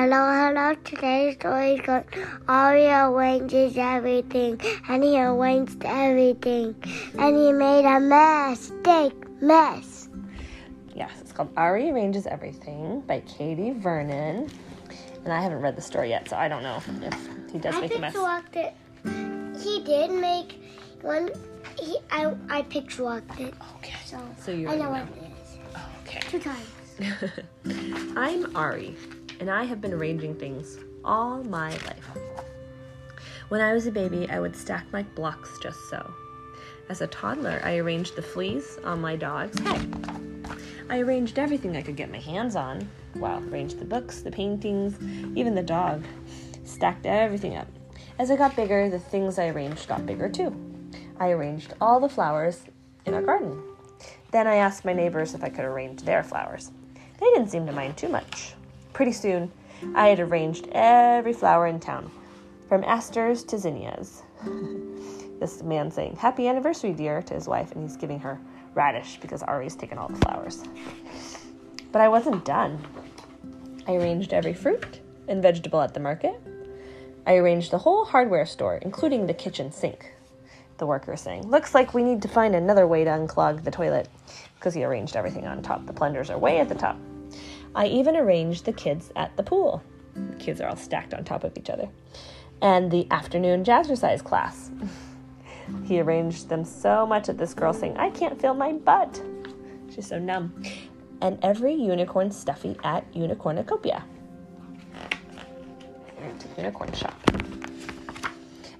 [0.00, 0.76] Hello, hello.
[0.84, 2.04] Today's story is called
[2.46, 6.76] Ari arranges everything, and he arranged everything,
[7.18, 10.08] and he made a mess, mistake mess.
[10.94, 14.48] Yes, it's called Ari Arranges Everything by Katie Vernon.
[15.24, 17.80] And I haven't read the story yet, so I don't know if he does I
[17.80, 18.14] make a mess.
[18.14, 18.74] walked it.
[19.60, 20.62] He did make
[21.02, 21.28] one.
[21.76, 23.94] He, I, I picture walked it, Okay.
[24.06, 25.58] so, So you I know already what it is.
[25.74, 26.20] Oh, okay.
[26.30, 26.68] Two times.
[28.16, 28.94] I'm Ari,
[29.40, 32.10] and I have been arranging things all my life.
[33.48, 36.12] When I was a baby, I would stack my blocks just so.
[36.88, 40.48] As a toddler, I arranged the fleas on my dog's head.
[40.90, 42.88] I arranged everything I could get my hands on.
[43.16, 44.98] Wow, arranged the books, the paintings,
[45.36, 46.04] even the dog.
[46.64, 47.68] Stacked everything up.
[48.18, 50.54] As I got bigger, the things I arranged got bigger too.
[51.20, 52.62] I arranged all the flowers
[53.06, 53.62] in our garden.
[54.30, 56.70] Then I asked my neighbors if I could arrange their flowers.
[57.20, 58.54] They didn't seem to mind too much.
[58.92, 59.52] Pretty soon,
[59.94, 62.10] I had arranged every flower in town,
[62.68, 64.22] from asters to zinnias.
[65.40, 68.40] this man saying, Happy anniversary, dear, to his wife, and he's giving her
[68.74, 70.64] radish because Ari's taken all the flowers.
[71.92, 72.78] But I wasn't done.
[73.86, 76.40] I arranged every fruit and vegetable at the market.
[77.26, 80.12] I arranged the whole hardware store, including the kitchen sink.
[80.78, 84.08] The worker saying, Looks like we need to find another way to unclog the toilet
[84.54, 85.86] because he arranged everything on top.
[85.86, 86.96] The plungers are way at the top.
[87.74, 89.82] I even arranged the kids at the pool.
[90.14, 91.88] The kids are all stacked on top of each other.
[92.60, 94.70] And the afternoon jazzercise class.
[95.84, 99.22] he arranged them so much that this girl saying, I can't feel my butt.
[99.94, 100.62] She's so numb.
[101.20, 103.20] And every unicorn stuffy at the
[106.56, 107.14] unicorn shop.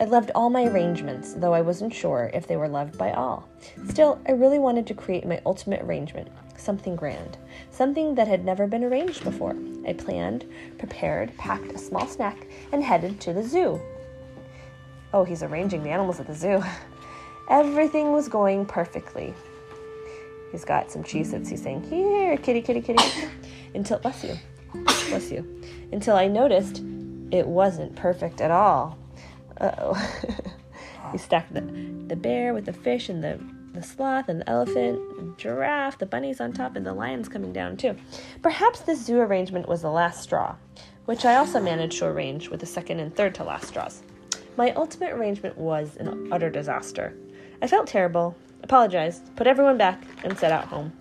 [0.00, 3.48] I loved all my arrangements, though I wasn't sure if they were loved by all.
[3.88, 7.38] Still, I really wanted to create my ultimate arrangement, something grand,
[7.70, 9.54] something that had never been arranged before.
[9.86, 10.46] I planned,
[10.78, 13.80] prepared, packed a small snack, and headed to the zoo.
[15.12, 16.62] Oh, he's arranging the animals at the zoo.
[17.48, 19.32] Everything was going perfectly.
[20.50, 21.48] He's got some Cheez Its.
[21.48, 23.28] He's saying, Here, kitty, kitty, kitty.
[23.74, 24.36] Until, bless you,
[25.08, 25.62] bless you.
[25.92, 26.82] Until I noticed
[27.30, 28.98] it wasn't perfect at all.
[29.60, 30.30] Uh oh.
[31.12, 33.38] you stacked the, the bear with the fish and the,
[33.72, 37.52] the sloth and the elephant, the giraffe, the bunnies on top, and the lions coming
[37.52, 37.96] down too.
[38.42, 40.56] Perhaps this zoo arrangement was the last straw,
[41.04, 44.02] which I also managed to arrange with the second and third to last straws.
[44.56, 47.16] My ultimate arrangement was an utter disaster.
[47.60, 50.92] I felt terrible, apologized, put everyone back, and set out home.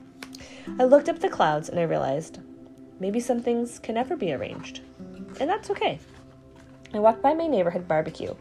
[0.80, 2.40] I looked up the clouds and I realized
[3.00, 4.82] maybe some things can never be arranged.
[5.40, 6.00] And that's okay.
[6.94, 8.36] I walked by my neighborhood barbecue.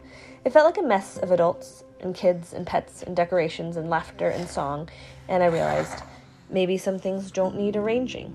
[0.45, 4.29] It felt like a mess of adults and kids and pets and decorations and laughter
[4.29, 4.89] and song,
[5.27, 6.03] and I realized
[6.51, 8.31] maybe some things don't need arranging,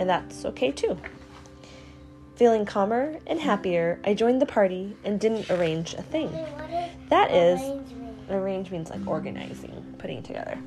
[0.00, 0.98] and that's okay too.
[2.34, 6.32] Feeling calmer and happier, I joined the party and didn't arrange a thing.
[7.08, 7.60] That is,
[8.30, 10.58] arrange means like organizing, putting together.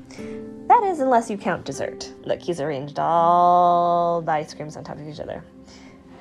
[0.68, 2.10] That is, unless you count dessert.
[2.24, 5.44] Look, he's arranged all the ice creams on top of each other.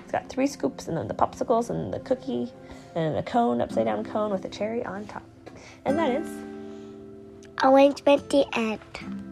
[0.06, 2.54] It's got three scoops, and then the popsicles, and the cookie,
[2.96, 5.24] and a cone, upside down cone with a cherry on top.
[5.84, 6.30] And that is
[7.64, 9.25] Arrangement the end.